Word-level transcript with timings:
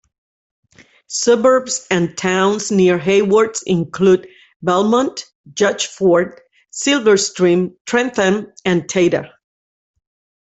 Suburbs 1.05 1.85
and 1.91 2.17
towns 2.17 2.71
near 2.71 2.97
Haywards 2.97 3.61
include 3.61 4.27
Belmont, 4.63 5.25
Judgeford, 5.53 6.39
Silverstream, 6.73 7.75
Trentham 7.85 8.51
and 8.65 8.85
Taita. 8.89 9.29